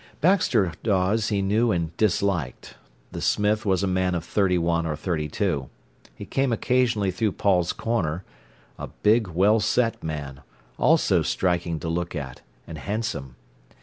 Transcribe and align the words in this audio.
Baxter 0.19 0.73
Dawes 0.81 1.29
he 1.29 1.43
knew 1.43 1.71
and 1.71 1.95
disliked. 1.95 2.73
The 3.11 3.21
smith 3.21 3.67
was 3.67 3.83
a 3.83 3.87
man 3.87 4.15
of 4.15 4.25
thirty 4.25 4.57
one 4.57 4.87
or 4.87 4.95
thirty 4.95 5.29
two. 5.29 5.69
He 6.15 6.25
came 6.25 6.51
occasionally 6.51 7.11
through 7.11 7.33
Paul's 7.33 7.71
corner—a 7.71 8.87
big, 9.03 9.27
well 9.27 9.59
set 9.59 10.01
man, 10.03 10.41
also 10.79 11.21
striking 11.21 11.79
to 11.81 11.87
look 11.87 12.15
at, 12.15 12.41
and 12.65 12.79
handsome. 12.79 13.35